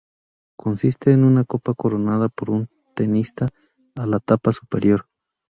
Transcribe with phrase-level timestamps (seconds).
[0.55, 3.49] Consiste en una copa coronada por un tenista
[3.93, 5.05] a la tapa superior.